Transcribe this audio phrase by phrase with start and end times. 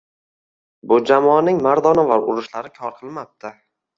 [0.91, 3.55] Bu jamoaning mardonavor urinishlari kor qilmabdi.